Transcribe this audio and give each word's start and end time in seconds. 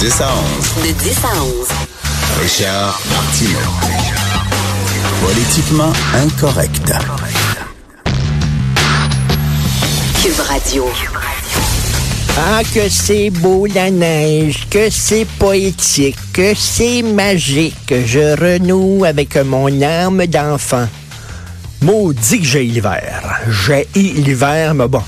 10 0.00 0.20
à 0.22 0.30
11. 0.80 0.86
De 0.86 0.92
10 0.92 1.24
à 1.24 1.42
11. 1.42 1.68
Richard 2.40 2.98
Martineau. 3.10 3.58
Politiquement 5.20 5.92
incorrect. 6.14 6.90
Cube 10.22 10.40
Radio. 10.48 10.86
Ah, 12.38 12.62
que 12.72 12.88
c'est 12.88 13.28
beau 13.28 13.66
la 13.66 13.90
neige, 13.90 14.66
que 14.70 14.88
c'est 14.88 15.26
poétique, 15.38 16.16
que 16.32 16.54
c'est 16.54 17.02
magique. 17.02 17.92
Je 18.06 18.40
renoue 18.40 19.04
avec 19.04 19.36
mon 19.36 19.82
âme 19.82 20.24
d'enfant. 20.24 20.88
Maudit 21.82 22.40
que 22.40 22.46
j'ai 22.46 22.64
l'hiver. 22.64 23.40
J'ai 23.48 23.88
l'hiver, 23.94 24.74
mais 24.74 24.86
bon. 24.86 25.02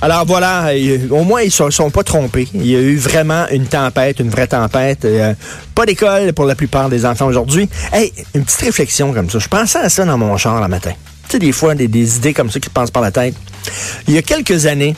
Alors 0.00 0.24
voilà, 0.24 0.68
euh, 0.68 1.08
au 1.10 1.24
moins 1.24 1.42
ils 1.42 1.46
ne 1.46 1.50
se 1.50 1.70
sont 1.70 1.90
pas 1.90 2.04
trompés. 2.04 2.46
Il 2.54 2.66
y 2.66 2.76
a 2.76 2.80
eu 2.80 2.96
vraiment 2.96 3.46
une 3.50 3.66
tempête, 3.66 4.20
une 4.20 4.30
vraie 4.30 4.46
tempête. 4.46 5.04
Euh, 5.04 5.34
pas 5.74 5.84
d'école 5.84 6.32
pour 6.32 6.44
la 6.44 6.54
plupart 6.54 6.88
des 6.88 7.04
enfants 7.04 7.26
aujourd'hui. 7.26 7.68
Hey, 7.92 8.12
une 8.34 8.44
petite 8.44 8.60
réflexion 8.60 9.12
comme 9.12 9.28
ça. 9.30 9.40
Je 9.40 9.48
pensais 9.48 9.78
à 9.78 9.88
ça 9.88 10.04
dans 10.04 10.16
mon 10.16 10.36
char 10.36 10.60
le 10.60 10.68
matin. 10.68 10.92
Tu 11.24 11.32
sais, 11.32 11.38
des 11.40 11.52
fois, 11.52 11.74
des, 11.74 11.88
des 11.88 12.16
idées 12.16 12.34
comme 12.34 12.50
ça 12.50 12.60
qui 12.60 12.68
te 12.68 12.74
passent 12.74 12.90
par 12.90 13.02
la 13.02 13.10
tête. 13.10 13.34
Il 14.06 14.14
y 14.14 14.18
a 14.18 14.22
quelques 14.22 14.66
années, 14.66 14.94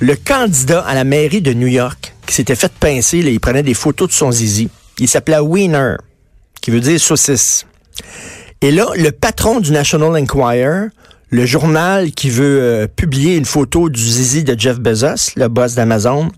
le 0.00 0.16
candidat 0.16 0.80
à 0.80 0.94
la 0.94 1.04
mairie 1.04 1.40
de 1.40 1.54
New 1.54 1.66
York, 1.66 2.14
qui 2.26 2.34
s'était 2.34 2.56
fait 2.56 2.72
pincer, 2.72 3.22
là, 3.22 3.30
il 3.30 3.40
prenait 3.40 3.62
des 3.62 3.74
photos 3.74 4.08
de 4.08 4.12
son 4.12 4.30
zizi. 4.30 4.68
Il 4.98 5.08
s'appelait 5.08 5.38
Wiener, 5.38 5.94
qui 6.60 6.70
veut 6.70 6.80
dire 6.80 7.00
saucisse. 7.00 7.64
Et 8.60 8.72
là, 8.72 8.86
le 8.96 9.12
patron 9.12 9.60
du 9.60 9.70
National 9.70 10.20
Enquirer, 10.20 10.88
le 11.30 11.46
journal 11.46 12.10
qui 12.10 12.28
veut 12.30 12.60
euh, 12.60 12.86
publier 12.88 13.36
une 13.36 13.44
photo 13.44 13.88
du 13.88 14.00
zizi 14.00 14.42
de 14.42 14.58
Jeff 14.58 14.80
Bezos, 14.80 15.32
le 15.36 15.46
boss 15.48 15.74
d'Amazon, 15.74 16.30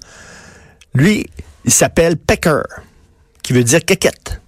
lui, 0.94 1.26
il 1.64 1.72
s'appelle 1.72 2.16
Pecker, 2.16 2.62
qui 3.42 3.52
veut 3.52 3.64
dire 3.64 3.84
quéquette. 3.84 4.40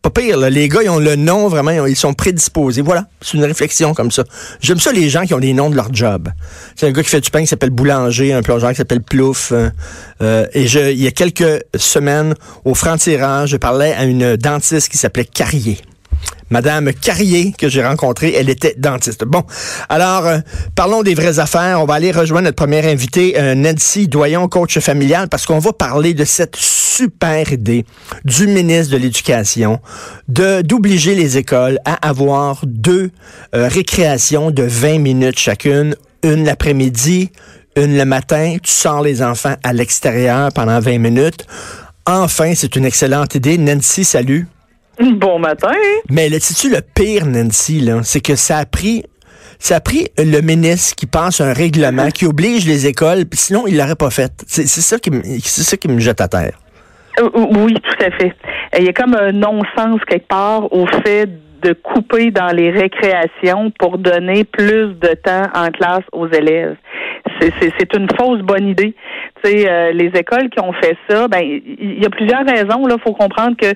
Pas 0.00 0.10
pire, 0.10 0.38
là, 0.38 0.48
les 0.48 0.68
gars, 0.68 0.82
ils 0.84 0.90
ont 0.90 1.00
le 1.00 1.16
nom 1.16 1.48
vraiment, 1.48 1.86
ils 1.86 1.96
sont 1.96 2.14
prédisposés. 2.14 2.82
Voilà, 2.82 3.08
c'est 3.20 3.36
une 3.36 3.44
réflexion 3.44 3.94
comme 3.94 4.12
ça. 4.12 4.22
J'aime 4.60 4.78
ça 4.78 4.92
les 4.92 5.08
gens 5.08 5.24
qui 5.24 5.34
ont 5.34 5.40
des 5.40 5.52
noms 5.52 5.70
de 5.70 5.74
leur 5.74 5.92
job. 5.92 6.28
C'est 6.76 6.86
un 6.86 6.92
gars 6.92 7.02
qui 7.02 7.08
fait 7.08 7.20
du 7.20 7.30
pain 7.30 7.40
qui 7.40 7.48
s'appelle 7.48 7.70
Boulanger, 7.70 8.32
un 8.32 8.42
plongeur 8.42 8.70
qui 8.70 8.76
s'appelle 8.76 9.02
Plouf. 9.02 9.50
euh, 9.50 9.70
euh, 10.22 10.46
et 10.52 10.68
je, 10.68 10.92
il 10.92 11.02
y 11.02 11.08
a 11.08 11.10
quelques 11.10 11.64
semaines, 11.74 12.34
au 12.64 12.74
franc-tirage, 12.74 13.50
je 13.50 13.56
parlais 13.56 13.92
à 13.94 14.04
une 14.04 14.36
dentiste 14.36 14.88
qui 14.88 14.98
s'appelait 14.98 15.24
Carrier. 15.24 15.78
Madame 16.50 16.92
Carrier, 16.92 17.52
que 17.56 17.68
j'ai 17.68 17.84
rencontrée, 17.84 18.34
elle 18.34 18.48
était 18.48 18.74
dentiste. 18.78 19.24
Bon, 19.24 19.42
alors, 19.88 20.26
euh, 20.26 20.38
parlons 20.74 21.02
des 21.02 21.14
vraies 21.14 21.38
affaires. 21.38 21.80
On 21.80 21.84
va 21.84 21.94
aller 21.94 22.10
rejoindre 22.10 22.44
notre 22.44 22.56
première 22.56 22.86
invitée, 22.86 23.34
euh, 23.38 23.54
Nancy 23.54 24.08
Doyon, 24.08 24.48
coach 24.48 24.78
familial, 24.78 25.28
parce 25.28 25.46
qu'on 25.46 25.58
va 25.58 25.72
parler 25.72 26.14
de 26.14 26.24
cette 26.24 26.56
super 26.56 27.52
idée 27.52 27.84
du 28.24 28.46
ministre 28.46 28.92
de 28.92 28.98
l'Éducation 28.98 29.80
de 30.28 30.62
d'obliger 30.62 31.14
les 31.14 31.36
écoles 31.36 31.78
à 31.84 31.94
avoir 32.08 32.60
deux 32.64 33.10
euh, 33.54 33.68
récréations 33.68 34.50
de 34.50 34.62
20 34.62 34.98
minutes 34.98 35.38
chacune, 35.38 35.94
une 36.22 36.44
l'après-midi, 36.44 37.30
une 37.76 37.96
le 37.96 38.04
matin. 38.04 38.56
Tu 38.62 38.72
sors 38.72 39.02
les 39.02 39.22
enfants 39.22 39.54
à 39.62 39.72
l'extérieur 39.72 40.50
pendant 40.52 40.80
20 40.80 40.98
minutes. 40.98 41.46
Enfin, 42.06 42.54
c'est 42.54 42.74
une 42.74 42.84
excellente 42.84 43.34
idée. 43.34 43.58
Nancy, 43.58 44.04
salut. 44.04 44.48
Bon 45.16 45.38
matin. 45.38 45.72
Mais 46.10 46.28
le, 46.28 46.38
sais-tu 46.38 46.74
le 46.74 46.80
pire, 46.80 47.26
Nancy, 47.26 47.80
là, 47.80 48.00
c'est 48.02 48.20
que 48.20 48.34
ça 48.36 48.58
a 48.58 48.66
pris 48.66 49.04
ça 49.60 49.76
a 49.76 49.80
pris 49.80 50.06
le 50.16 50.40
ministre 50.40 50.94
qui 50.94 51.06
pense 51.06 51.40
un 51.40 51.52
règlement 51.52 52.10
qui 52.10 52.26
oblige 52.26 52.64
les 52.64 52.86
écoles, 52.86 53.26
puis 53.26 53.38
sinon 53.38 53.66
il 53.66 53.76
l'aurait 53.76 53.96
pas 53.96 54.10
fait. 54.10 54.30
C'est 54.46 54.66
ça 54.66 54.98
qui 54.98 55.10
me 55.10 55.20
ça 55.40 55.76
qui 55.76 55.88
me 55.88 55.98
jette 55.98 56.20
à 56.20 56.28
terre. 56.28 56.56
Euh, 57.18 57.28
Oui, 57.34 57.74
tout 57.74 58.04
à 58.04 58.10
fait. 58.12 58.32
Il 58.78 58.84
y 58.84 58.88
a 58.88 58.92
comme 58.92 59.14
un 59.14 59.32
non-sens 59.32 60.00
quelque 60.06 60.28
part 60.28 60.72
au 60.72 60.86
fait 61.04 61.28
de 61.62 61.72
couper 61.72 62.30
dans 62.30 62.54
les 62.54 62.70
récréations 62.70 63.72
pour 63.78 63.98
donner 63.98 64.44
plus 64.44 64.94
de 64.94 65.14
temps 65.24 65.48
en 65.54 65.70
classe 65.70 66.04
aux 66.12 66.28
élèves. 66.28 66.76
C'est- 67.40 67.94
une 67.96 68.08
fausse 68.18 68.40
bonne 68.40 68.68
idée. 68.68 68.94
Tu 69.42 69.50
sais, 69.50 69.68
euh, 69.70 69.92
les 69.92 70.06
écoles 70.14 70.50
qui 70.50 70.60
ont 70.60 70.72
fait 70.72 70.96
ça, 71.08 71.26
ben 71.28 71.40
il 71.42 72.02
y 72.02 72.06
a 72.06 72.10
plusieurs 72.10 72.44
raisons. 72.44 72.86
Là, 72.86 72.96
faut 73.02 73.12
comprendre 73.12 73.56
que 73.56 73.66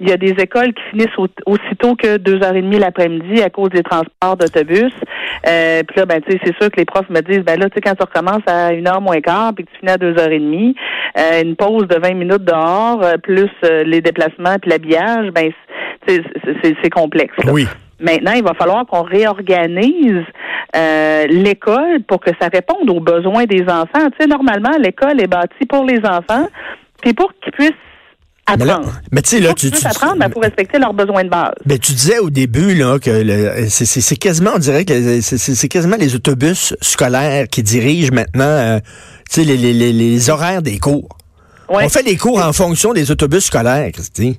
il 0.00 0.08
y 0.08 0.12
a 0.12 0.16
des 0.16 0.30
écoles 0.32 0.72
qui 0.74 0.82
finissent 0.90 1.16
au- 1.18 1.28
aussitôt 1.46 1.94
que 1.94 2.16
deux 2.18 2.42
heures 2.42 2.54
et 2.56 2.62
demie 2.62 2.78
l'après-midi 2.78 3.40
à 3.42 3.48
cause 3.50 3.70
des 3.70 3.82
transports 3.82 4.36
d'autobus. 4.36 4.92
Euh, 5.48 5.82
puis 5.86 5.96
là, 5.96 6.06
ben 6.06 6.20
tu 6.20 6.32
sais, 6.32 6.40
c'est 6.44 6.56
sûr 6.60 6.70
que 6.70 6.76
les 6.76 6.84
profs 6.84 7.08
me 7.10 7.20
disent, 7.20 7.44
ben 7.44 7.58
là, 7.58 7.68
tu 7.68 7.74
sais, 7.76 7.80
quand 7.80 7.94
tu 7.94 8.02
recommences 8.04 8.42
à 8.46 8.72
une 8.72 8.86
heure 8.88 9.00
moins 9.00 9.20
quart, 9.20 9.52
puis 9.54 9.64
que 9.64 9.70
tu 9.70 9.78
finis 9.78 9.92
à 9.92 9.98
deux 9.98 10.18
heures 10.18 10.30
et 10.32 10.38
demie, 10.40 10.74
euh, 11.18 11.42
une 11.42 11.56
pause 11.56 11.86
de 11.88 11.98
20 11.98 12.14
minutes 12.14 12.44
dehors, 12.44 13.00
euh, 13.02 13.16
plus 13.18 13.50
euh, 13.64 13.84
les 13.84 14.00
déplacements 14.00 14.56
puis 14.60 14.70
l'habillage, 14.70 15.30
ben 15.30 15.50
c'est 16.06 16.90
complexe. 16.90 17.34
là. 17.44 17.52
Oui. 17.52 17.66
Maintenant, 18.00 18.32
il 18.34 18.42
va 18.42 18.52
falloir 18.54 18.84
qu'on 18.86 19.02
réorganise 19.02 20.24
euh, 20.74 21.26
l'école 21.26 22.02
pour 22.08 22.20
que 22.20 22.30
ça 22.40 22.48
réponde 22.52 22.88
aux 22.90 23.00
besoins 23.00 23.44
des 23.44 23.62
enfants. 23.62 24.08
Tu 24.12 24.16
sais, 24.20 24.26
normalement, 24.26 24.70
l'école 24.78 25.20
est 25.20 25.26
bâtie 25.26 25.66
pour 25.68 25.84
les 25.84 25.98
enfants, 25.98 26.48
puis 27.02 27.12
pour 27.14 27.32
qu'ils 27.42 27.52
puissent 27.52 27.70
Mais 28.56 28.70
apprendre. 28.70 28.92
mais 29.12 29.22
tu 29.22 29.30
sais 29.30 29.40
là 29.40 29.52
tu, 29.54 29.70
tu, 29.70 29.86
apprendre, 29.86 30.16
ben, 30.18 30.28
pour 30.30 30.42
respecter 30.42 30.78
leurs 30.78 30.94
besoins 30.94 31.24
de 31.24 31.28
base. 31.28 31.52
ben, 31.64 31.78
tu 31.78 31.92
disais 31.92 32.18
au 32.18 32.28
début 32.30 32.74
là 32.74 32.98
que 32.98 33.68
c'est- 33.68 34.16
quasiment 34.16 34.52
on 34.56 34.58
dirait 34.58 34.84
que 34.84 35.20
c'est- 35.20 35.68
quasiment 35.68 35.96
les 35.96 36.14
autobus 36.14 36.74
scolaires 36.80 37.46
qui 37.48 37.62
dirigent 37.62 38.12
maintenant 38.12 38.44
euh, 38.44 38.78
tu 39.30 39.40
sais 39.42 39.44
les, 39.44 39.56
les, 39.56 39.72
les, 39.72 39.92
les 39.92 40.30
horaires 40.30 40.60
des 40.62 40.78
cours. 40.78 41.08
Ouais. 41.68 41.84
On 41.84 41.88
fait 41.88 42.02
les 42.02 42.16
cours 42.16 42.44
en 42.44 42.52
fonction 42.52 42.92
des 42.92 43.10
autobus 43.10 43.44
scolaires, 43.44 43.90
Christy. 43.92 44.38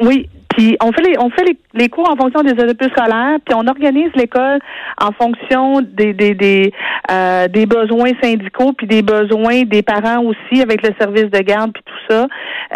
Oui, 0.00 0.28
puis 0.50 0.76
on 0.82 0.92
fait 0.92 1.02
les 1.02 1.18
on 1.18 1.30
fait 1.30 1.44
les, 1.44 1.56
les 1.74 1.88
cours 1.88 2.08
en 2.10 2.16
fonction 2.16 2.42
des 2.42 2.52
autobus 2.52 2.88
scolaires, 2.90 3.38
puis 3.44 3.54
on 3.54 3.66
organise 3.66 4.10
l'école 4.14 4.58
en 5.00 5.12
fonction 5.12 5.80
des 5.80 6.12
des 6.12 6.34
des, 6.34 6.72
euh, 7.10 7.48
des 7.48 7.66
besoins 7.66 8.10
syndicaux 8.22 8.72
puis 8.76 8.86
des 8.86 9.02
besoins 9.02 9.62
des 9.62 9.82
parents 9.82 10.22
aussi 10.24 10.62
avec 10.62 10.86
le 10.86 10.94
service 10.98 11.30
de 11.30 11.38
garde 11.40 11.72
puis 11.72 11.82
tout 11.84 12.14
ça. 12.14 12.26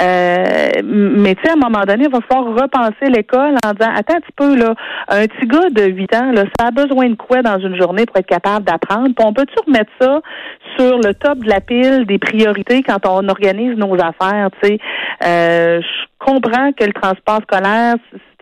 Euh, 0.01 0.71
mais 0.85 1.35
tu 1.35 1.43
sais 1.43 1.51
à 1.51 1.55
un 1.55 1.69
moment 1.69 1.85
donné, 1.85 2.05
il 2.05 2.11
va 2.11 2.21
falloir 2.29 2.55
repenser 2.55 3.11
l'école 3.11 3.57
en 3.65 3.73
disant 3.73 3.93
attends 3.95 4.17
un 4.17 4.21
petit 4.21 4.33
peu 4.37 4.57
là, 4.57 4.75
un 5.09 5.27
petit 5.27 5.47
gars 5.47 5.71
de 5.71 5.93
8 5.93 6.15
ans 6.15 6.33
là, 6.33 6.45
ça 6.59 6.69
a 6.69 6.71
besoin 6.71 7.11
de 7.11 7.15
quoi 7.15 7.43
dans 7.43 7.59
une 7.59 7.81
journée 7.81 8.07
pour 8.07 8.17
être 8.17 8.27
capable 8.27 8.65
d'apprendre? 8.65 9.15
Puis 9.17 9.27
on 9.27 9.33
peut-tu 9.33 9.55
remettre 9.67 9.91
ça 10.01 10.21
sur 10.79 10.99
le 10.99 11.15
top 11.15 11.39
de 11.39 11.49
la 11.49 11.61
pile 11.61 12.05
des 12.07 12.19
priorités 12.19 12.83
quand 12.83 13.07
on 13.07 13.29
organise 13.29 13.77
nos 13.77 13.95
affaires, 13.95 14.49
tu 14.63 14.69
sais? 14.69 14.79
Euh, 15.25 15.81
comprends 16.25 16.73
que 16.73 16.85
le 16.85 16.93
transport 16.93 17.41
scolaire, 17.43 17.97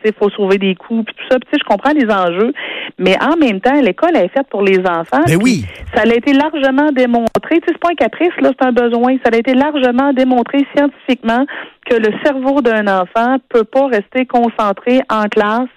il 0.04 0.12
faut 0.14 0.30
sauver 0.30 0.58
des 0.58 0.74
coûts 0.74 1.02
puis 1.04 1.14
tout 1.14 1.24
ça. 1.30 1.38
Puis, 1.38 1.58
je 1.60 1.64
comprends 1.64 1.92
les 1.92 2.10
enjeux, 2.10 2.52
mais 2.98 3.16
en 3.22 3.36
même 3.36 3.60
temps, 3.60 3.80
l'école 3.80 4.16
est 4.16 4.28
faite 4.28 4.48
pour 4.50 4.62
les 4.62 4.78
enfants. 4.80 5.22
Ben 5.26 5.38
puis 5.38 5.42
oui. 5.42 5.64
Ça 5.94 6.02
a 6.02 6.14
été 6.14 6.32
largement 6.32 6.90
démontré. 6.92 7.60
Tu 7.60 7.66
sais, 7.66 7.66
c'est 7.68 7.78
pas 7.78 7.90
un 7.90 7.94
caprice, 7.94 8.32
là, 8.40 8.50
c'est 8.58 8.66
un 8.66 8.72
besoin. 8.72 9.16
Ça 9.24 9.30
a 9.32 9.36
été 9.36 9.54
largement 9.54 10.12
démontré 10.12 10.66
scientifiquement 10.74 11.44
que 11.88 11.96
le 11.96 12.12
cerveau 12.24 12.60
d'un 12.60 12.86
enfant 12.86 13.36
peut 13.48 13.64
pas 13.64 13.86
rester 13.86 14.26
concentré 14.26 15.00
en 15.10 15.24
classe 15.24 15.68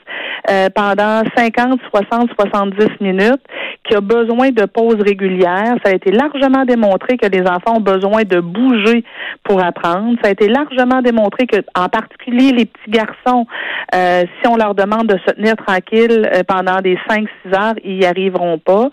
euh, 0.50 0.68
pendant 0.74 1.22
50, 1.36 1.80
60, 1.92 2.30
70 2.40 3.02
minutes, 3.02 3.42
qu'il 3.84 3.98
a 3.98 4.02
besoin 4.02 4.50
de 4.50 4.66
pauses 4.66 5.02
régulières. 5.02 5.76
Ça 5.84 5.92
a 5.92 5.96
été 5.96 6.12
largement 6.12 6.66
démontré 6.66 7.18
que 7.18 7.28
les 7.28 7.42
enfants 7.42 7.78
ont 7.78 7.82
besoin 7.82 8.24
de 8.24 8.40
bouger 8.40 9.04
pour 9.44 9.64
apprendre. 9.64 10.18
Ça 10.22 10.30
a 10.30 10.32
été 10.32 10.48
largement 10.48 11.02
démontré 11.02 11.48
que, 11.48 11.58
en 11.76 11.90
particulier 11.90 12.52
les 12.52 12.66
petits 12.66 12.92
garçons, 12.92 13.46
euh, 13.94 14.24
si 14.42 14.48
on 14.48 14.56
leur 14.56 14.76
demande 14.76 15.08
de 15.08 15.18
se 15.26 15.34
tenir 15.34 15.56
tranquille 15.56 16.30
euh, 16.34 16.44
pendant 16.48 16.82
des 16.82 16.98
5-6 17.10 17.28
heures, 17.54 17.76
ils 17.84 18.02
y 18.02 18.06
arriveront 18.06 18.58
pas. 18.58 18.90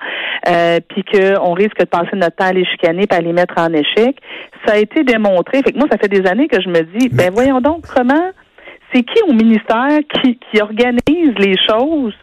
Euh, 0.48 0.80
puis 0.88 1.04
qu'on 1.04 1.52
risque 1.52 1.78
de 1.78 1.84
passer 1.84 2.14
notre 2.14 2.36
temps 2.36 2.46
à 2.46 2.52
les 2.52 2.64
chicaner 2.64 3.06
et 3.10 3.14
à 3.14 3.20
les 3.20 3.32
mettre 3.32 3.54
en 3.58 3.72
échec. 3.72 4.16
Ça 4.66 4.74
a 4.74 4.78
été 4.78 5.04
démontré. 5.04 5.62
Fait 5.62 5.72
que 5.72 5.78
moi, 5.78 5.86
ça 5.90 5.98
fait 5.98 6.08
des 6.08 6.28
années 6.28 6.48
que 6.48 6.60
je 6.60 6.68
me 6.68 6.80
dis, 6.98 7.08
ben 7.08 7.30
voyons 7.32 7.60
donc 7.60 7.84
comment 7.94 8.30
c'est 8.92 9.02
qui 9.02 9.22
au 9.28 9.32
ministère 9.32 9.98
qui, 10.14 10.38
qui 10.50 10.60
organise 10.60 11.34
les 11.38 11.54
choses 11.68 12.14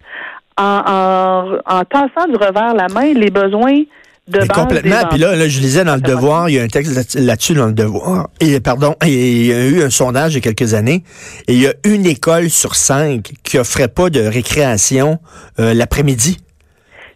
en, 0.57 0.63
en, 0.63 1.57
en 1.65 1.83
tassant 1.85 2.27
du 2.27 2.35
revers 2.35 2.73
la 2.73 2.87
main 2.87 3.13
les 3.13 3.29
besoins 3.31 3.81
de 4.27 4.39
base 4.39 4.47
complètement. 4.49 5.07
Puis 5.09 5.19
là, 5.19 5.35
là, 5.35 5.47
je 5.47 5.59
lisais 5.59 5.83
dans 5.83 5.95
le. 5.95 6.01
Devoir, 6.01 6.49
il 6.49 6.55
y 6.55 6.59
a 6.59 6.63
un 6.63 6.67
texte 6.67 6.93
là- 6.95 7.21
là-dessus 7.21 7.53
dans 7.55 7.65
le 7.65 7.73
Devoir. 7.73 8.29
Et 8.39 8.59
pardon, 8.59 8.95
et 9.03 9.07
il 9.07 9.45
y 9.47 9.53
a 9.53 9.65
eu 9.65 9.81
un 9.81 9.89
sondage 9.89 10.33
il 10.33 10.35
y 10.35 10.37
a 10.37 10.41
quelques 10.41 10.75
années. 10.75 11.03
Et 11.47 11.53
il 11.53 11.61
y 11.61 11.67
a 11.67 11.73
une 11.83 12.05
école 12.05 12.49
sur 12.49 12.75
cinq 12.75 13.31
qui 13.43 13.57
offrait 13.57 13.87
pas 13.87 14.09
de 14.09 14.21
récréation 14.21 15.19
euh, 15.59 15.73
l'après-midi. 15.73 16.37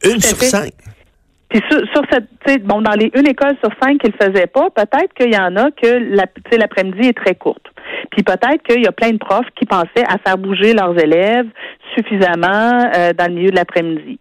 Une 0.04 0.22
sur 0.22 0.38
fait. 0.38 0.48
cinq. 0.48 0.72
Puis 1.54 1.62
sur, 1.70 1.80
sur 1.94 2.02
cette, 2.12 2.66
bon, 2.66 2.82
dans 2.82 2.94
les 2.94 3.12
une 3.14 3.28
école 3.28 3.56
sur 3.64 3.70
cinq 3.80 4.00
qui 4.00 4.12
le 4.12 4.18
faisaient 4.20 4.48
pas, 4.48 4.72
peut-être 4.72 5.14
qu'il 5.14 5.32
y 5.32 5.38
en 5.38 5.56
a 5.56 5.70
que 5.70 6.16
la, 6.16 6.26
l'après-midi 6.58 7.10
est 7.10 7.18
très 7.18 7.36
courte. 7.36 7.68
Puis 8.10 8.24
peut-être 8.24 8.64
qu'il 8.68 8.84
y 8.84 8.88
a 8.88 8.92
plein 8.92 9.12
de 9.12 9.18
profs 9.18 9.46
qui 9.56 9.66
pensaient 9.68 10.06
à 10.08 10.18
faire 10.18 10.40
bouger 10.40 10.74
leurs 10.74 10.98
élèves 11.00 11.46
suffisamment 11.96 12.90
euh, 12.98 13.14
dans 13.14 13.28
le 13.28 13.36
milieu 13.36 13.52
de 13.52 13.56
l'après-midi. 13.56 14.20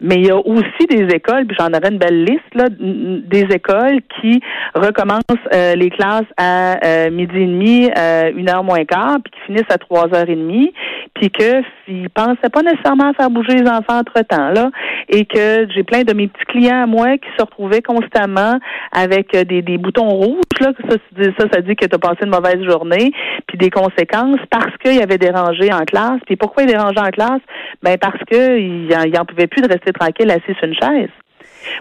Mais 0.00 0.16
il 0.16 0.26
y 0.26 0.30
a 0.30 0.36
aussi 0.36 0.86
des 0.88 1.14
écoles, 1.14 1.46
puis 1.46 1.56
j'en 1.58 1.68
aurais 1.68 1.90
une 1.90 1.98
belle 1.98 2.24
liste, 2.24 2.54
là, 2.54 2.66
des 2.70 3.46
écoles 3.54 4.00
qui 4.20 4.40
recommencent 4.74 5.22
euh, 5.52 5.74
les 5.74 5.90
classes 5.90 6.22
à 6.36 6.84
euh, 6.84 7.10
midi 7.10 7.36
et 7.36 7.46
demi, 7.46 7.90
euh, 7.96 8.32
une 8.36 8.48
heure 8.48 8.64
moins 8.64 8.84
quart, 8.84 9.18
puis 9.22 9.32
qui 9.32 9.46
finissent 9.46 9.70
à 9.70 9.78
trois 9.78 10.12
heures 10.14 10.28
et 10.28 10.36
demie, 10.36 10.72
puis 11.14 11.30
que 11.30 11.62
ils 11.86 12.08
pensaient 12.10 12.50
pas 12.50 12.62
nécessairement 12.62 13.10
à 13.10 13.12
faire 13.14 13.30
bouger 13.30 13.54
les 13.54 13.68
enfants 13.68 13.98
entre-temps, 13.98 14.50
là, 14.50 14.70
et 15.08 15.24
que 15.26 15.66
j'ai 15.74 15.82
plein 15.82 16.02
de 16.02 16.12
mes 16.12 16.28
petits 16.28 16.46
clients 16.46 16.82
à 16.82 16.86
moi 16.86 17.18
qui 17.18 17.28
se 17.36 17.42
retrouvaient 17.42 17.82
constamment 17.82 18.58
avec 18.92 19.32
des, 19.32 19.62
des 19.62 19.78
boutons 19.78 20.08
rouges, 20.08 20.60
là, 20.60 20.72
que 20.72 20.82
ça, 20.88 20.96
ça, 21.38 21.46
ça 21.52 21.60
dit 21.60 21.76
que 21.76 21.86
tu 21.86 21.94
as 21.94 21.98
passé 21.98 22.18
une 22.24 22.30
mauvaise 22.30 22.62
journée, 22.64 23.12
puis 23.46 23.58
des 23.58 23.70
conséquences 23.70 24.40
parce 24.50 24.76
qu'il 24.82 24.96
y 24.96 25.02
avait 25.02 25.18
dérangé 25.18 25.72
en 25.72 25.84
classe. 25.84 26.20
Puis 26.26 26.36
pourquoi 26.36 26.62
il 26.62 26.68
dérangeait 26.68 27.00
en 27.00 27.10
classe? 27.10 27.40
Ben 27.82 27.96
parce 27.98 28.18
qu'il 28.30 28.88
n'en 28.88 29.24
pouvait 29.24 29.46
plus 29.46 29.62
de 29.62 29.68
rester 29.68 29.83
tranquille 29.92 30.30
assis 30.30 30.54
sur 30.58 30.64
une 30.64 30.74
chaise. 30.74 31.10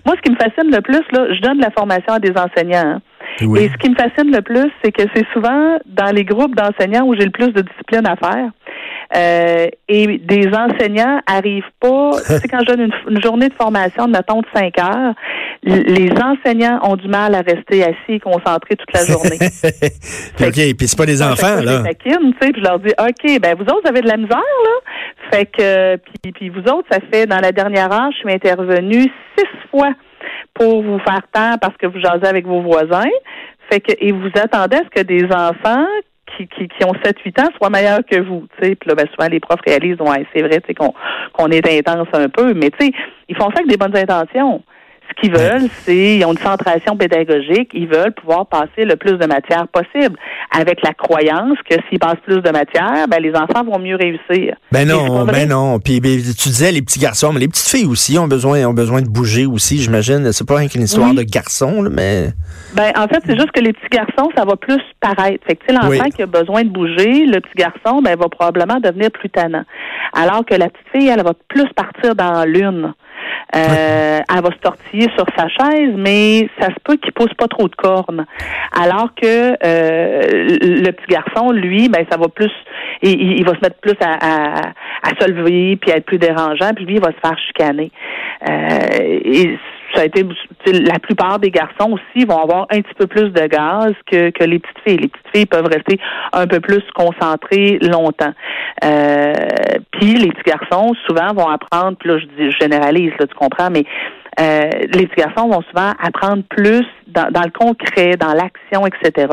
Moi, 0.06 0.16
ce 0.16 0.22
qui 0.22 0.32
me 0.32 0.38
fascine 0.38 0.72
le 0.72 0.82
plus, 0.82 1.02
là, 1.12 1.34
je 1.34 1.42
donne 1.42 1.60
la 1.60 1.72
formation 1.72 2.14
à 2.14 2.20
des 2.20 2.32
enseignants. 2.38 2.96
Hein. 2.96 3.02
Et 3.40 3.70
ce 3.70 3.78
qui 3.78 3.90
me 3.90 3.96
fascine 3.96 4.32
le 4.32 4.42
plus, 4.42 4.72
c'est 4.84 4.92
que 4.92 5.04
c'est 5.14 5.26
souvent 5.34 5.78
dans 5.86 6.14
les 6.16 6.24
groupes 6.24 6.56
d'enseignants 6.56 7.06
où 7.06 7.16
j'ai 7.16 7.26
le 7.26 7.32
plus 7.32 7.52
de 7.52 7.62
discipline 7.62 8.06
à 8.08 8.16
faire. 8.16 8.50
Euh, 9.16 9.68
et 9.88 10.18
des 10.18 10.48
enseignants 10.48 11.22
arrivent 11.28 11.64
pas. 11.80 12.12
tu 12.18 12.34
sais, 12.34 12.48
quand 12.48 12.62
je 12.62 12.74
donne 12.74 12.92
une, 13.08 13.22
journée 13.22 13.48
de 13.48 13.54
formation, 13.54 14.08
de 14.08 14.12
mettons 14.12 14.42
de 14.42 14.48
5 14.56 14.80
heures, 14.80 15.14
les 15.64 16.12
enseignants 16.22 16.80
ont 16.84 16.96
du 16.96 17.08
mal 17.08 17.36
à 17.36 17.42
rester 17.42 17.84
assis 17.84 17.96
et 18.10 18.20
concentrés 18.20 18.76
toute 18.76 18.92
la 18.94 19.06
journée. 19.06 19.38
OK, 20.42 20.78
puis 20.78 20.88
c'est 20.88 20.98
pas 20.98 21.06
des 21.06 21.22
enfants, 21.22 21.62
là. 21.62 21.84
Je 21.86 21.92
puis 21.92 22.12
je 22.56 22.62
leur 22.62 22.80
dis, 22.80 22.92
OK, 23.00 23.40
ben 23.40 23.56
vous 23.56 23.64
autres, 23.64 23.82
vous 23.84 23.90
avez 23.90 24.02
de 24.02 24.08
la 24.08 24.18
misère, 24.18 24.38
là. 24.38 25.32
Fait 25.32 25.46
que, 25.46 25.96
puis, 25.98 26.32
puis 26.32 26.50
vous 26.50 26.62
autres, 26.62 26.88
ça 26.92 27.00
fait, 27.12 27.28
dans 27.28 27.40
la 27.40 27.52
dernière 27.52 27.92
heure, 27.92 28.12
je 28.12 28.18
suis 28.18 28.34
intervenue 28.34 29.12
six 29.38 29.48
fois 29.70 29.92
pour 30.54 30.84
vous 30.84 31.00
faire 31.00 31.22
taire 31.32 31.58
parce 31.62 31.76
que 31.78 31.88
vous 31.88 32.00
jasez 32.00 32.26
avec 32.26 32.46
vos 32.46 32.62
voisins. 32.62 33.10
Fait 33.70 33.80
que, 33.80 33.94
et 34.00 34.12
vous 34.12 34.30
attendez 34.36 34.78
à 34.78 34.82
ce 34.84 35.02
que 35.02 35.06
des 35.06 35.26
enfants 35.26 35.86
qui, 36.38 36.48
qui, 36.48 36.68
qui 36.68 36.86
ont 36.86 36.94
7-8 36.94 37.42
ans 37.42 37.50
soient 37.58 37.70
meilleurs 37.70 38.06
que 38.10 38.20
vous. 38.22 38.48
Puis 38.60 38.76
là, 38.86 38.96
ben, 38.96 39.08
souvent, 39.14 39.30
les 39.30 39.40
profs 39.40 39.62
réalisent, 39.66 40.02
ouais, 40.02 40.26
c'est 40.34 40.42
vrai 40.42 40.62
qu'on 40.78 40.94
qu'on 41.34 41.48
est 41.48 41.68
intense 41.68 42.08
un 42.14 42.30
peu, 42.30 42.54
mais 42.54 42.70
ils 43.30 43.36
font 43.36 43.50
ça 43.50 43.60
avec 43.60 43.68
des 43.68 43.78
bonnes 43.78 43.96
intentions. 43.96 44.64
Ce 45.16 45.22
qu'ils 45.22 45.36
veulent, 45.36 45.70
c'est, 45.86 46.18
ils 46.18 46.26
ont 46.26 46.32
une 46.32 46.38
centration 46.38 46.96
pédagogique, 46.98 47.72
ils 47.74 47.88
veulent 47.88 48.14
pouvoir 48.14 48.48
passer 48.48 48.86
le 48.86 48.96
plus 48.96 49.14
de 49.18 49.26
matière 49.26 49.68
possible, 49.68 50.18
avec 50.56 50.82
la 50.84 50.94
croyance 50.94 51.58
que 51.70 51.76
s'ils 51.90 52.00
passent 52.00 52.22
plus 52.26 52.42
de 52.42 52.50
matière, 52.50 53.08
ben, 53.08 53.20
les 53.22 53.36
enfants 53.36 53.64
vont 53.64 53.80
mieux 53.80 53.96
réussir. 53.96 54.56
Ben 54.72 54.88
non, 54.88 55.26
ben 55.26 55.48
non. 55.48 55.80
Puis 55.80 56.00
ben, 56.00 56.20
tu 56.20 56.50
disais 56.50 56.72
les 56.72 56.82
petits 56.82 57.00
garçons, 57.00 57.32
mais 57.34 57.40
les 57.40 57.48
petites 57.48 57.68
filles 57.68 57.86
aussi 57.86 58.18
ont 58.18 58.28
besoin, 58.28 58.66
ont 58.66 58.74
besoin 58.74 59.02
de 59.02 59.10
bouger 59.10 59.46
aussi, 59.46 59.80
j'imagine. 59.80 60.32
C'est 60.32 60.48
pas 60.48 60.62
une 60.62 60.82
histoire 60.82 61.14
de 61.14 61.24
garçons, 61.24 61.84
mais. 61.92 62.30
Ben, 62.76 62.92
en 62.98 63.08
fait, 63.08 63.22
c'est 63.26 63.36
juste 63.36 63.52
que 63.52 63.62
les 63.62 63.74
petits 63.74 63.90
garçons, 63.92 64.30
ça 64.36 64.46
va 64.46 64.56
plus 64.56 64.82
paraître. 65.00 65.46
Fait 65.46 65.56
que, 65.56 65.72
l'enfant 65.72 66.10
qui 66.10 66.24
a 66.24 66.28
besoin 66.28 66.64
de 66.64 66.70
bouger, 66.70 67.26
le 67.26 67.40
petit 67.40 67.56
garçon, 67.56 68.02
ben, 68.02 68.18
va 68.18 68.30
probablement 68.30 68.80
devenir 68.80 69.12
plus 69.12 69.30
tannant. 69.30 69.64
Alors 70.14 70.46
que 70.46 70.56
la 70.56 70.70
petite 70.70 70.88
fille, 70.94 71.08
elle 71.08 71.24
va 71.24 71.34
plus 71.50 71.68
partir 71.76 72.16
dans 72.16 72.46
l'une. 72.46 72.94
Euh, 73.56 74.20
elle 74.28 74.42
va 74.42 74.50
se 74.50 74.58
tortiller 74.62 75.08
sur 75.16 75.26
sa 75.38 75.48
chaise, 75.48 75.94
mais 75.96 76.50
ça 76.60 76.68
se 76.68 76.80
peut 76.84 76.96
qu'il 76.98 77.12
pousse 77.14 77.34
pas 77.38 77.48
trop 77.48 77.68
de 77.68 77.76
cornes. 77.76 78.26
Alors 78.76 79.14
que 79.14 79.54
euh, 79.64 80.22
le 80.62 80.92
petit 80.92 81.08
garçon, 81.08 81.52
lui, 81.52 81.88
ben 81.88 82.04
ça 82.10 82.18
va 82.18 82.28
plus, 82.30 82.52
il, 83.04 83.40
il 83.40 83.46
va 83.46 83.54
se 83.54 83.60
mettre 83.62 83.80
plus 83.80 83.96
à, 84.02 84.14
à, 84.14 84.62
à, 85.04 85.10
se 85.20 85.30
lever 85.30 85.78
puis 85.78 85.92
à 85.92 85.98
être 85.98 86.06
plus 86.06 86.18
dérangeant, 86.18 86.74
puis 86.76 86.86
lui 86.86 86.96
il 86.96 87.02
va 87.02 87.12
se 87.12 87.28
faire 87.28 87.38
chicaner. 87.48 87.92
Euh, 88.50 89.20
et 89.24 89.58
ça 89.94 90.02
a 90.02 90.06
été 90.06 90.26
la 90.66 91.00
plupart 91.00 91.40
des 91.40 91.52
garçons 91.52 91.92
aussi 91.92 92.26
vont 92.26 92.42
avoir 92.42 92.68
un 92.72 92.82
petit 92.82 92.94
peu 92.98 93.08
plus 93.08 93.30
de 93.30 93.48
gaz 93.48 93.94
que, 94.10 94.30
que 94.32 94.44
les 94.44 94.60
petites 94.60 94.80
filles. 94.86 94.98
Les 94.98 95.08
petites 95.08 95.28
filles 95.34 95.46
peuvent 95.46 95.68
rester 95.68 96.00
un 96.32 96.48
peu 96.48 96.60
plus 96.60 96.84
concentrées 96.96 97.80
longtemps. 97.82 98.34
Euh, 98.84 99.34
puis 99.92 100.16
les 100.16 100.30
petits 100.30 100.52
garçons 100.52 100.94
souvent 101.08 101.34
vont 101.34 101.48
apprendre, 101.48 101.98
puis 101.98 102.10
là 102.10 102.18
je, 102.18 102.26
dis, 102.26 102.52
je 102.52 102.58
généralise, 102.60 103.12
là, 103.20 103.28
tu 103.28 103.36
comprends, 103.36 103.70
mais 103.70 103.86
euh, 104.40 104.70
les 104.94 105.08
petits 105.08 105.22
garçons 105.22 105.48
vont 105.48 105.62
souvent 105.70 105.92
apprendre 106.02 106.44
plus 106.50 106.86
dans, 107.08 107.30
dans 107.32 107.44
le 107.44 107.52
concret, 107.52 108.16
dans 108.18 108.34
l'action, 108.34 108.88
etc. 108.88 109.28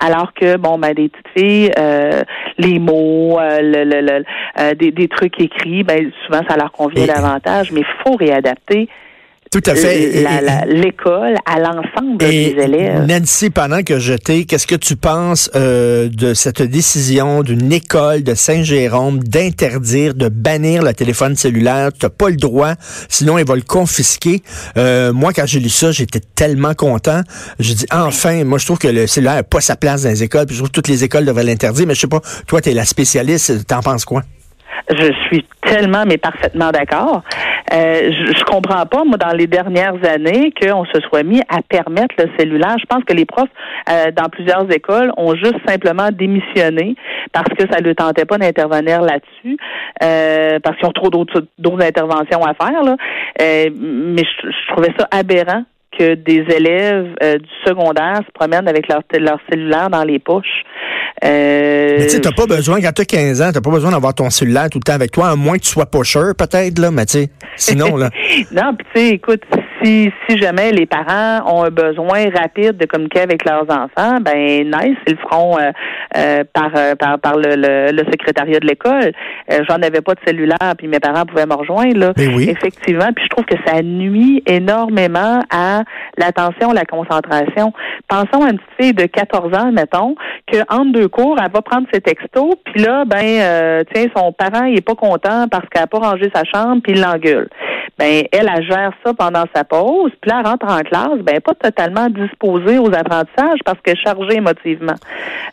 Alors 0.00 0.32
que 0.34 0.56
bon, 0.56 0.78
ben 0.78 0.94
des 0.94 1.08
petites 1.08 1.28
filles, 1.36 1.70
euh, 1.78 2.22
les 2.58 2.78
mots, 2.78 3.38
euh, 3.38 3.58
le, 3.60 3.84
le, 3.84 4.24
euh, 4.58 4.74
des, 4.74 4.90
des 4.90 5.08
trucs 5.08 5.40
écrits, 5.40 5.84
ben 5.84 6.10
souvent 6.26 6.40
ça 6.48 6.56
leur 6.56 6.72
convient 6.72 7.06
davantage, 7.06 7.70
mais 7.70 7.80
il 7.80 8.02
faut 8.04 8.16
réadapter 8.16 8.88
tout 9.52 9.62
à 9.66 9.74
fait. 9.74 10.24
L'école 10.66 11.36
à 11.44 11.60
l'ensemble 11.60 12.16
des 12.16 12.56
élèves. 12.58 13.04
Nancy, 13.06 13.50
pendant 13.50 13.82
que 13.82 13.98
je 13.98 14.14
t'ai, 14.14 14.46
qu'est-ce 14.46 14.66
que 14.66 14.74
tu 14.74 14.96
penses 14.96 15.50
euh, 15.54 16.08
de 16.08 16.32
cette 16.32 16.62
décision 16.62 17.42
d'une 17.42 17.70
école 17.70 18.22
de 18.22 18.34
Saint-Jérôme 18.34 19.22
d'interdire, 19.22 20.14
de 20.14 20.28
bannir 20.28 20.82
le 20.82 20.94
téléphone 20.94 21.36
cellulaire? 21.36 21.92
Tu 21.92 22.06
n'as 22.06 22.10
pas 22.10 22.30
le 22.30 22.36
droit, 22.36 22.74
sinon 23.10 23.36
ils 23.36 23.44
vont 23.44 23.54
le 23.54 23.60
confisquer. 23.60 24.42
Euh, 24.78 25.12
moi, 25.12 25.34
quand 25.34 25.44
j'ai 25.46 25.60
lu 25.60 25.68
ça, 25.68 25.92
j'étais 25.92 26.20
tellement 26.34 26.72
content. 26.72 27.20
Je 27.60 27.74
dis 27.74 27.86
enfin, 27.92 28.44
moi 28.44 28.56
je 28.56 28.64
trouve 28.64 28.78
que 28.78 28.88
le 28.88 29.06
cellulaire 29.06 29.34
n'a 29.34 29.42
pas 29.42 29.60
sa 29.60 29.76
place 29.76 30.04
dans 30.04 30.08
les 30.08 30.22
écoles, 30.22 30.46
puis 30.46 30.54
je 30.54 30.60
trouve 30.60 30.70
que 30.70 30.74
toutes 30.74 30.88
les 30.88 31.04
écoles 31.04 31.26
devraient 31.26 31.44
l'interdire, 31.44 31.86
mais 31.86 31.94
je 31.94 32.00
sais 32.00 32.06
pas, 32.06 32.22
toi, 32.46 32.62
tu 32.62 32.70
es 32.70 32.74
la 32.74 32.86
spécialiste, 32.86 33.66
t'en 33.66 33.80
penses 33.80 34.06
quoi? 34.06 34.22
Je 34.88 35.12
suis 35.26 35.44
tellement, 35.64 36.04
mais 36.06 36.18
parfaitement 36.18 36.70
d'accord. 36.70 37.22
Euh, 37.72 38.10
je, 38.12 38.32
je 38.36 38.44
comprends 38.44 38.84
pas, 38.86 39.04
moi, 39.04 39.16
dans 39.16 39.36
les 39.36 39.46
dernières 39.46 39.96
années, 40.08 40.52
qu'on 40.60 40.84
se 40.86 41.00
soit 41.00 41.22
mis 41.22 41.40
à 41.48 41.62
permettre 41.62 42.14
le 42.18 42.28
cellulaire. 42.38 42.76
Je 42.78 42.86
pense 42.86 43.04
que 43.04 43.14
les 43.14 43.24
profs, 43.24 43.48
euh, 43.88 44.10
dans 44.10 44.28
plusieurs 44.28 44.70
écoles, 44.70 45.12
ont 45.16 45.34
juste 45.34 45.58
simplement 45.66 46.08
démissionné 46.10 46.96
parce 47.32 47.48
que 47.56 47.64
ça 47.72 47.80
ne 47.80 47.92
tentait 47.92 48.24
pas 48.24 48.38
d'intervenir 48.38 49.00
là-dessus, 49.02 49.56
euh, 50.02 50.58
parce 50.60 50.76
qu'ils 50.76 50.88
ont 50.88 50.92
trop 50.92 51.10
d'autres 51.10 51.42
interventions 51.82 52.42
à 52.44 52.54
faire. 52.54 52.82
Là. 52.82 52.96
Euh, 53.40 53.70
mais 53.74 54.22
je, 54.24 54.48
je 54.50 54.72
trouvais 54.72 54.92
ça 54.98 55.06
aberrant 55.10 55.64
que 55.98 56.14
des 56.14 56.44
élèves 56.54 57.14
euh, 57.22 57.38
du 57.38 57.48
secondaire 57.66 58.20
se 58.26 58.32
promènent 58.32 58.68
avec 58.68 58.88
leur, 58.88 59.02
leur 59.18 59.38
cellulaire 59.50 59.90
dans 59.90 60.04
les 60.04 60.18
poches. 60.18 60.64
Euh, 61.24 61.96
mais 61.98 62.04
tu 62.06 62.10
sais, 62.10 62.20
t'as 62.20 62.32
pas 62.32 62.46
besoin, 62.46 62.80
quand 62.80 62.92
t'as 62.92 63.04
15 63.04 63.42
ans, 63.42 63.50
t'as 63.52 63.60
pas 63.60 63.70
besoin 63.70 63.90
d'avoir 63.90 64.14
ton 64.14 64.30
cellulaire 64.30 64.68
tout 64.70 64.78
le 64.78 64.84
temps 64.84 64.94
avec 64.94 65.12
toi, 65.12 65.28
à 65.28 65.36
moins 65.36 65.56
que 65.56 65.62
tu 65.62 65.70
sois 65.70 65.86
pusher, 65.86 66.32
peut-être, 66.36 66.78
là, 66.78 66.90
mais 66.90 67.06
tu 67.06 67.18
sais, 67.18 67.30
sinon, 67.56 67.96
là. 67.96 68.10
non, 68.52 68.74
puis 68.76 68.86
tu 68.94 69.00
sais, 69.00 69.08
écoute, 69.10 69.42
si, 69.82 70.12
si 70.28 70.38
jamais 70.38 70.72
les 70.72 70.86
parents 70.86 71.42
ont 71.46 71.64
un 71.64 71.70
besoin 71.70 72.28
rapide 72.34 72.76
de 72.76 72.86
communiquer 72.86 73.20
avec 73.20 73.44
leurs 73.44 73.64
enfants, 73.70 74.18
ben 74.20 74.64
nice, 74.64 74.96
ils 75.06 75.12
le 75.12 75.18
feront 75.18 75.58
euh, 75.58 75.70
euh 76.16 76.44
par, 76.52 76.70
euh, 76.76 76.94
par, 76.94 77.18
par 77.18 77.36
le, 77.36 77.56
le, 77.56 78.04
secrétariat 78.10 78.60
de 78.60 78.66
l'école. 78.66 79.12
J'en 79.68 79.76
avais 79.76 80.00
pas 80.00 80.14
de 80.14 80.20
cellulaire, 80.26 80.74
puis 80.76 80.88
mes 80.88 81.00
parents 81.00 81.24
pouvaient 81.24 81.46
me 81.46 81.54
rejoindre, 81.54 81.98
là. 81.98 82.12
Ben 82.16 82.34
oui. 82.34 82.48
Effectivement, 82.48 83.08
puis 83.14 83.24
je 83.24 83.28
trouve 83.28 83.44
que 83.44 83.56
ça 83.66 83.82
nuit 83.82 84.42
énormément 84.46 85.42
à 85.50 85.82
l'attention, 86.16 86.72
la 86.72 86.84
concentration. 86.84 87.72
Pensons 88.08 88.44
à 88.44 88.50
une 88.50 88.58
petite 88.58 88.80
fille 88.80 88.94
de 88.94 89.06
14 89.06 89.54
ans, 89.54 89.72
mettons, 89.72 90.14
que 90.52 90.58
entre 90.68 90.92
deux 90.92 91.08
cours, 91.08 91.36
elle 91.42 91.50
va 91.50 91.62
prendre 91.62 91.86
ses 91.92 92.00
textos, 92.00 92.54
puis 92.64 92.82
là, 92.82 93.04
ben, 93.04 93.24
euh, 93.24 93.84
tiens, 93.92 94.06
son 94.14 94.32
parent, 94.32 94.64
il 94.64 94.76
est 94.76 94.86
pas 94.86 94.94
content 94.94 95.48
parce 95.50 95.68
qu'elle 95.68 95.82
a 95.82 95.86
pas 95.86 95.98
rangé 95.98 96.30
sa 96.34 96.44
chambre, 96.44 96.82
puis 96.82 96.92
il 96.92 97.00
l'engueule. 97.00 97.48
Ben, 97.98 98.24
elle, 98.32 98.50
elle 98.54 98.64
gère 98.64 98.92
ça 99.04 99.14
pendant 99.14 99.44
sa 99.54 99.64
pause, 99.64 100.10
puis 100.20 100.30
là, 100.30 100.40
elle 100.40 100.50
rentre 100.50 100.66
en 100.66 100.80
classe, 100.80 101.18
ben, 101.20 101.40
pas 101.40 101.54
totalement 101.54 102.08
disposée 102.08 102.78
aux 102.78 102.92
apprentissages 102.94 103.60
parce 103.64 103.78
qu'elle 103.80 103.94
est 103.94 104.02
chargée 104.02 104.36
émotivement. 104.36 104.94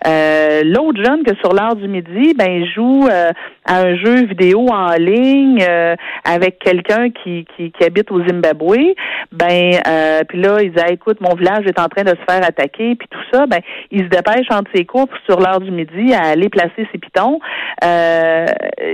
Euh, 0.07 0.61
L'autre 0.63 1.03
jeune 1.03 1.23
que 1.23 1.35
sur 1.37 1.53
l'heure 1.53 1.75
du 1.75 1.87
midi, 1.87 2.33
ben, 2.37 2.65
joue 2.65 3.07
euh, 3.07 3.31
à 3.65 3.81
un 3.81 3.95
jeu 3.95 4.25
vidéo 4.25 4.67
en 4.69 4.93
ligne 4.93 5.63
euh, 5.67 5.95
avec 6.23 6.59
quelqu'un 6.59 7.09
qui, 7.09 7.45
qui, 7.55 7.71
qui, 7.71 7.83
habite 7.83 8.11
au 8.11 8.25
Zimbabwe, 8.25 8.95
ben, 9.31 9.79
euh, 9.87 10.21
puis 10.27 10.41
là, 10.41 10.61
il 10.61 10.71
dit, 10.71 10.81
écoute, 10.89 11.21
mon 11.21 11.35
village 11.35 11.65
est 11.65 11.79
en 11.79 11.87
train 11.87 12.03
de 12.03 12.09
se 12.09 12.31
faire 12.31 12.43
attaquer, 12.43 12.95
puis 12.95 13.07
tout 13.09 13.19
ça, 13.31 13.45
ben, 13.45 13.59
il 13.91 14.03
se 14.03 14.09
dépêche 14.09 14.47
entre 14.51 14.71
ses 14.73 14.85
cours 14.85 15.07
sur 15.25 15.39
l'heure 15.39 15.59
du 15.59 15.71
midi 15.71 16.13
à 16.13 16.29
aller 16.29 16.49
placer 16.49 16.87
ses 16.91 16.97
pitons. 16.97 17.39
Euh, 17.83 18.45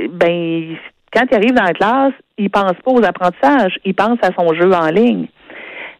ben, 0.10 0.78
quand 1.16 1.26
il 1.32 1.36
arrive 1.36 1.54
dans 1.54 1.64
la 1.64 1.74
classe, 1.74 2.14
il 2.38 2.50
pense 2.50 2.74
pas 2.84 2.92
aux 2.92 3.04
apprentissages, 3.04 3.78
il 3.86 3.96
pense 3.96 4.20
à 4.22 4.32
son 4.38 4.54
jeu 4.54 4.72
en 4.74 4.88
ligne. 4.88 5.28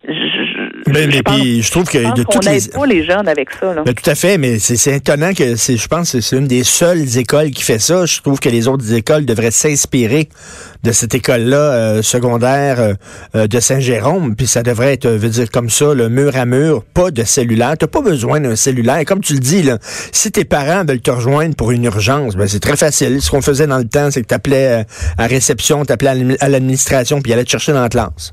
Je 0.08 0.92
mais 0.92 1.22
pense, 1.24 1.40
puis, 1.40 1.62
je 1.62 1.72
trouve 1.72 1.90
que 1.90 2.00
je 2.00 2.04
pense 2.04 2.14
de 2.14 2.24
toutes 2.24 2.46
les... 2.46 2.52
n'aide 2.52 2.72
pas 2.72 2.86
les 2.86 3.04
jeunes 3.06 3.28
avec 3.28 3.50
ça. 3.60 3.74
Là. 3.74 3.84
Ben, 3.84 3.94
tout 3.94 4.10
à 4.10 4.16
fait, 4.16 4.38
mais 4.38 4.60
c'est 4.60 4.96
étonnant 4.96 5.34
que 5.34 5.56
c'est, 5.56 5.78
je 5.78 5.88
pense 5.88 6.12
que 6.12 6.22
c'est 6.22 6.38
une 6.38 6.48
des 6.48 6.64
seules 6.64 7.18
écoles 7.18 7.50
qui 7.52 7.64
fait 7.64 7.80
ça. 7.80 8.06
Je 8.06 8.22
trouve 8.22 8.40
que 8.40 8.50
les 8.50 8.68
autres 8.68 8.94
écoles 8.94 9.26
devraient 9.26 9.52
s'inspirer 9.52 10.30
de 10.84 10.92
cette 10.92 11.16
école-là 11.16 11.58
euh, 11.58 12.02
secondaire 12.04 12.80
euh, 12.80 12.94
euh, 13.36 13.48
de 13.48 13.60
Saint-Jérôme, 13.60 14.36
puis 14.36 14.46
ça 14.46 14.62
devrait 14.62 14.94
être, 14.94 15.08
euh, 15.08 15.18
veut 15.18 15.30
dire 15.30 15.50
comme 15.50 15.72
ça, 15.72 15.96
le 15.96 16.10
mur 16.10 16.36
à 16.36 16.46
mur, 16.46 16.84
pas 16.94 17.10
de 17.10 17.24
cellulaire. 17.24 17.74
T'as 17.80 17.88
pas 17.88 18.02
besoin 18.02 18.40
d'un 18.40 18.56
cellulaire. 18.56 19.04
Comme 19.06 19.22
tu 19.22 19.34
le 19.34 19.40
dis, 19.40 19.64
là, 19.64 19.80
si 20.12 20.32
tes 20.32 20.46
parents 20.46 20.86
veulent 20.86 21.02
te 21.02 21.10
rejoindre 21.10 21.56
pour 21.56 21.72
une 21.72 21.86
urgence, 21.86 22.36
ben 22.36 22.48
c'est 22.48 22.60
très 22.60 22.78
facile. 22.78 23.20
Ce 23.22 23.32
qu'on 23.32 23.42
faisait 23.42 23.66
dans 23.66 23.80
le 23.80 23.88
temps, 23.88 24.12
c'est 24.12 24.22
que 24.22 24.28
t'appelais 24.28 24.82
euh, 24.82 24.84
à 25.18 25.26
réception, 25.26 25.84
t'appelais 25.84 26.10
à 26.10 26.16
l'admi- 26.16 26.38
à 26.40 26.50
l'administration, 26.50 27.20
puis 27.22 27.34
allaient 27.34 27.46
te 27.46 27.50
chercher 27.50 27.74
dans 27.74 27.82
la 27.82 27.90
classe. 27.90 28.32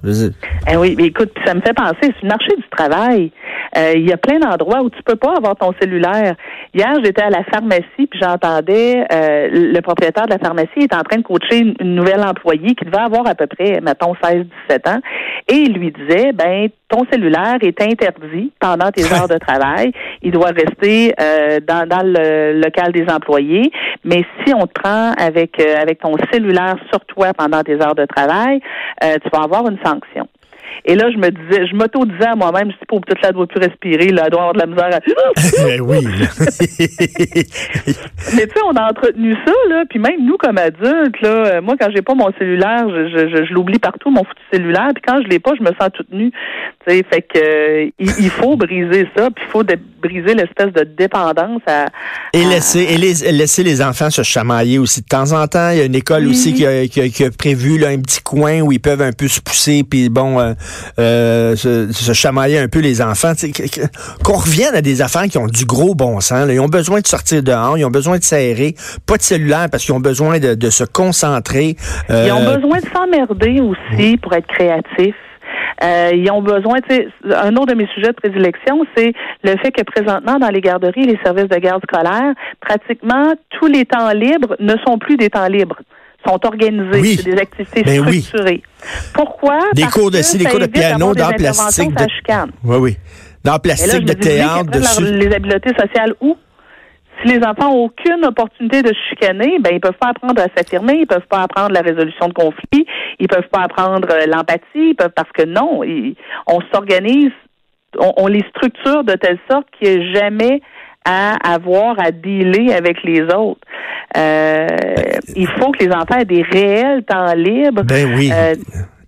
Eh 0.70 0.76
oui, 0.76 0.94
mais 0.98 1.06
écoute, 1.06 1.30
ça 1.46 1.54
me 1.54 1.61
fait 1.64 1.74
penser, 1.74 1.96
c'est 2.02 2.22
le 2.22 2.28
marché 2.28 2.54
du 2.56 2.68
travail. 2.70 3.32
Euh, 3.76 3.92
Il 3.94 4.08
y 4.08 4.12
a 4.12 4.16
plein 4.16 4.38
d'endroits 4.38 4.82
où 4.82 4.90
tu 4.90 5.02
peux 5.02 5.16
pas 5.16 5.34
avoir 5.36 5.56
ton 5.56 5.72
cellulaire. 5.80 6.34
Hier, 6.74 6.92
j'étais 7.02 7.22
à 7.22 7.30
la 7.30 7.44
pharmacie, 7.44 8.06
puis 8.10 8.20
j'entendais 8.20 9.04
euh, 9.12 9.48
le 9.52 9.80
propriétaire 9.80 10.26
de 10.26 10.32
la 10.32 10.38
pharmacie 10.38 10.80
est 10.80 10.94
en 10.94 11.02
train 11.02 11.18
de 11.18 11.22
coacher 11.22 11.58
une, 11.58 11.74
une 11.80 11.94
nouvelle 11.94 12.20
employée 12.20 12.74
qui 12.74 12.84
devait 12.84 13.04
avoir 13.04 13.26
à 13.26 13.34
peu 13.34 13.46
près, 13.46 13.80
mettons, 13.80 14.14
16-17 14.22 14.90
ans, 14.90 15.00
et 15.48 15.54
il 15.54 15.72
lui 15.74 15.92
disait, 15.92 16.32
ben, 16.32 16.68
ton 16.92 17.04
cellulaire 17.10 17.56
est 17.62 17.80
interdit 17.80 18.52
pendant 18.60 18.90
tes 18.90 19.04
heures 19.12 19.28
de 19.28 19.38
travail. 19.38 19.92
Il 20.22 20.30
doit 20.30 20.50
rester 20.50 21.14
euh, 21.18 21.58
dans, 21.60 21.88
dans 21.88 22.02
le 22.04 22.60
local 22.60 22.92
des 22.92 23.06
employés. 23.10 23.70
Mais 24.04 24.24
si 24.44 24.52
on 24.54 24.66
te 24.66 24.80
prend 24.80 25.12
avec 25.12 25.58
euh, 25.58 25.76
avec 25.80 26.00
ton 26.00 26.14
cellulaire 26.30 26.76
sur 26.90 27.00
toi 27.06 27.32
pendant 27.32 27.62
tes 27.62 27.80
heures 27.80 27.94
de 27.94 28.04
travail, 28.04 28.60
euh, 29.02 29.16
tu 29.22 29.30
vas 29.32 29.44
avoir 29.44 29.66
une 29.68 29.78
sanction. 29.84 30.28
Et 30.84 30.94
là, 30.94 31.10
je 31.12 31.16
me 31.18 31.30
disais, 31.30 31.66
je 31.66 31.74
m'auto-disais 31.74 32.26
à 32.26 32.34
moi-même, 32.34 32.68
je 32.70 32.76
dis, 32.76 32.86
pauvre 32.88 33.02
petite, 33.02 33.22
là, 33.22 33.28
elle 33.28 33.34
doit 33.34 33.46
plus 33.46 33.60
respirer, 33.60 34.08
là, 34.10 34.22
elle 34.26 34.30
doit 34.30 34.40
avoir 34.40 34.54
de 34.54 34.58
la 34.60 34.66
misère 34.66 34.90
à... 34.92 35.00
ben 35.64 35.80
oui. 35.86 36.04
Mais 38.36 38.46
tu 38.46 38.52
sais, 38.54 38.60
on 38.66 38.76
a 38.76 38.88
entretenu 38.90 39.34
ça, 39.46 39.52
là, 39.68 39.84
puis 39.88 39.98
même 39.98 40.24
nous, 40.24 40.36
comme 40.36 40.58
adultes, 40.58 41.20
là, 41.20 41.28
euh, 41.56 41.60
moi, 41.62 41.74
quand 41.80 41.88
j'ai 41.94 42.02
pas 42.02 42.14
mon 42.14 42.30
cellulaire, 42.38 42.86
je, 42.88 43.08
je, 43.08 43.28
je, 43.36 43.44
je 43.46 43.52
l'oublie 43.52 43.78
partout, 43.78 44.10
mon 44.10 44.24
foutu 44.24 44.40
cellulaire, 44.52 44.90
puis 44.94 45.02
quand 45.06 45.20
je 45.22 45.28
l'ai 45.28 45.38
pas, 45.38 45.52
je 45.58 45.62
me 45.62 45.70
sens 45.78 45.88
toute 45.94 46.10
nue. 46.12 46.30
Tu 46.86 46.96
sais, 46.96 47.04
fait 47.10 47.22
que 47.22 47.38
euh, 47.38 47.90
il, 47.98 48.10
il 48.18 48.30
faut 48.30 48.56
briser 48.56 49.08
ça, 49.16 49.28
puis 49.30 49.44
il 49.46 49.50
faut 49.50 49.62
briser 50.02 50.34
l'espèce 50.34 50.72
de 50.72 50.84
dépendance 50.84 51.62
à... 51.66 51.86
Et 52.32 52.44
à- 52.44 52.48
laisser, 52.48 52.80
et 52.90 52.96
les- 52.98 53.32
laisser 53.32 53.62
les 53.62 53.82
enfants 53.82 54.10
se 54.10 54.22
chamailler 54.22 54.78
aussi 54.78 55.02
de 55.02 55.06
temps 55.06 55.32
en 55.32 55.46
temps. 55.46 55.70
Il 55.70 55.78
y 55.78 55.80
a 55.80 55.84
une 55.84 55.94
école 55.94 56.24
Oui. 56.24 56.30
aussi 56.30 56.54
qui 56.54 56.66
a, 56.66 56.86
qui 56.86 57.00
a- 57.00 57.08
qui 57.08 57.24
a 57.24 57.30
prévu 57.30 57.78
là, 57.78 57.88
un 57.88 58.00
petit 58.00 58.20
coin 58.22 58.60
où 58.60 58.72
ils 58.72 58.80
peuvent 58.80 59.02
un 59.02 59.12
peu 59.12 59.28
se 59.28 59.40
pousser, 59.40 59.84
puis 59.88 60.08
bon, 60.08 60.40
euh, 60.40 60.54
euh, 60.98 61.56
se, 61.56 61.92
se 61.92 62.12
chamailler 62.12 62.58
un 62.58 62.68
peu 62.68 62.80
les 62.80 63.00
enfants. 63.02 63.32
Qu'on 64.24 64.34
revienne 64.38 64.74
à 64.74 64.82
des 64.82 65.02
affaires 65.02 65.24
qui 65.24 65.38
ont 65.38 65.46
du 65.46 65.64
gros 65.64 65.94
bon 65.94 66.20
sens. 66.20 66.46
là. 66.46 66.52
Ils 66.52 66.60
ont 66.60 66.68
besoin 66.68 67.00
de 67.00 67.06
sortir 67.06 67.42
dehors, 67.42 67.76
ils 67.78 67.84
ont 67.84 67.90
besoin 67.90 68.18
de 68.18 68.22
s'aérer, 68.22 68.74
pas 69.06 69.16
de 69.16 69.22
cellulaire 69.22 69.68
parce 69.70 69.84
qu'ils 69.84 69.94
ont 69.94 70.00
besoin 70.00 70.38
de, 70.38 70.54
de 70.54 70.70
se 70.70 70.84
concentrer. 70.84 71.76
Euh, 72.10 72.24
Ils 72.26 72.32
ont 72.32 72.54
besoin 72.54 72.78
de 72.78 72.86
s'emmerder 72.94 73.60
aussi 73.60 74.16
pour 74.18 74.32
être 74.34 74.46
créatifs. 74.46 75.14
Euh, 75.82 76.10
ils 76.14 76.30
ont 76.30 76.42
besoin, 76.42 76.80
tu 76.88 76.94
sais, 76.94 77.08
un 77.34 77.54
autre 77.56 77.72
de 77.72 77.74
mes 77.74 77.88
sujets 77.94 78.08
de 78.08 78.12
prédilection, 78.16 78.84
c'est 78.96 79.12
le 79.42 79.56
fait 79.58 79.72
que 79.72 79.82
présentement, 79.82 80.38
dans 80.38 80.48
les 80.48 80.60
garderies, 80.60 81.06
les 81.06 81.18
services 81.24 81.48
de 81.48 81.56
garde 81.56 81.82
scolaire, 81.82 82.34
pratiquement 82.60 83.32
tous 83.50 83.66
les 83.66 83.84
temps 83.84 84.10
libres 84.12 84.54
ne 84.60 84.74
sont 84.86 84.98
plus 84.98 85.16
des 85.16 85.28
temps 85.28 85.48
libres 85.48 85.78
sont 86.26 86.38
organisés, 86.46 87.00
Oui. 87.00 87.16
c'est 87.22 87.30
des 87.34 87.40
activités 87.40 87.82
Ben 87.82 88.00
oui. 88.06 88.20
structurées. 88.22 88.62
Pourquoi? 89.14 89.58
Des 89.74 89.82
Parce 89.82 89.94
cours 89.94 90.10
de 90.10 90.18
ci, 90.18 90.38
des 90.38 90.44
cours 90.44 90.60
de 90.60 90.66
piano, 90.66 91.14
d'art 91.14 91.34
plastique, 91.34 91.94
de-. 91.94 92.04
Oui, 92.64 92.76
oui. 92.80 92.96
Là, 93.44 93.54
je 93.54 93.58
plastique, 93.60 94.04
de 94.04 94.12
théâtre, 94.12 94.70
la- 94.72 95.10
les 95.10 95.34
habiletés 95.34 95.70
sociales 95.78 96.14
où? 96.20 96.36
Si 97.20 97.28
les 97.28 97.44
enfants 97.44 97.70
n'ont 97.70 97.84
aucune 97.84 98.24
opportunité 98.24 98.82
de 98.82 98.88
se 98.88 98.98
chicaner, 99.10 99.58
ben 99.60 99.70
ils 99.74 99.80
peuvent 99.80 99.92
pas 100.00 100.08
apprendre 100.08 100.40
à 100.42 100.46
s'affirmer, 100.56 100.94
ils 101.00 101.06
peuvent 101.06 101.26
pas 101.28 101.42
apprendre 101.42 101.70
la 101.72 101.80
résolution 101.80 102.26
de 102.28 102.32
conflits, 102.32 102.86
ils 103.20 103.28
peuvent 103.28 103.48
pas 103.52 103.60
apprendre 103.62 104.08
euh, 104.10 104.26
l'empathie, 104.26 104.62
ils 104.74 104.94
peuvent 104.96 105.12
parce 105.14 105.30
que 105.32 105.44
non, 105.44 105.84
ils- 105.84 106.16
on 106.48 106.60
s'organise, 106.72 107.30
on, 107.98 108.12
on 108.16 108.26
les 108.28 108.42
structure 108.48 109.04
de 109.04 109.12
telle 109.14 109.38
sorte 109.50 109.66
qu'il 109.78 109.88
n'y 109.88 109.94
ait 110.06 110.14
jamais 110.14 110.62
à 111.04 111.34
avoir 111.54 111.98
à 111.98 112.10
dealer 112.10 112.72
avec 112.72 112.98
les 113.04 113.22
autres. 113.22 113.60
Euh, 114.16 114.66
il 115.34 115.48
faut 115.58 115.72
que 115.72 115.84
les 115.84 115.90
enfants 115.90 116.18
aient 116.18 116.24
des 116.24 116.42
réels 116.42 117.02
temps 117.04 117.32
libres. 117.34 117.82
Ben 117.82 118.14
oui. 118.16 118.30
euh, 118.32 118.54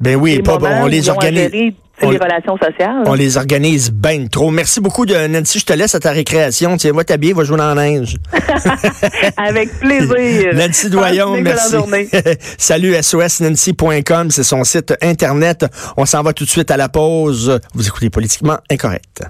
ben 0.01 0.17
oui, 0.17 0.41
pas, 0.43 0.59
moments 0.59 0.83
on 0.83 0.87
les 0.87 1.09
organise. 1.09 1.51
gérer, 1.53 1.75
on- 2.03 2.11
les 2.11 2.19
relations 2.19 2.57
sociales. 2.57 3.03
On 3.07 3.15
les 3.15 3.37
organise 3.37 3.91
ben 3.93 4.29
trop. 4.29 4.51
Merci 4.51 4.81
beaucoup 4.81 5.07
de 5.07 5.15
Nancy. 5.29 5.61
Je 5.61 5.65
te 5.67 5.73
laisse 5.73 5.95
à 5.95 6.01
ta 6.01 6.11
récréation. 6.11 6.77
Tiens, 6.77 6.93
va 6.93 7.05
t'habiller, 7.05 7.33
va 7.33 7.45
jouer 7.45 7.59
dans 7.59 7.73
la 7.73 7.83
neige. 7.91 8.17
Avec 9.37 9.79
plaisir. 9.79 10.51
Nancy 10.55 10.91
Doyon, 10.91 11.41
merci. 11.41 11.77
Salut 12.59 12.95
sosnancy.com, 13.03 14.31
c'est 14.31 14.43
son 14.43 14.65
site 14.65 14.95
internet. 15.03 15.67
On 15.97 16.05
s'en 16.07 16.23
va 16.23 16.33
tout 16.33 16.45
de 16.45 16.51
suite 16.51 16.71
à 16.71 16.77
la 16.77 16.89
pause. 16.89 17.59
Vous 17.75 17.87
écoutez 17.87 18.11
Politiquement 18.11 18.57
Incorrect. 18.71 19.23